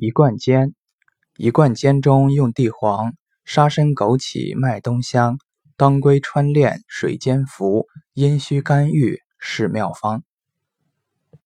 [0.00, 0.74] 一贯煎
[1.36, 3.14] 一贯煎中用地黄
[3.44, 5.38] 沙参枸杞麦冬香
[5.76, 10.27] 当归川炼水煎服阴虚肝郁是妙方。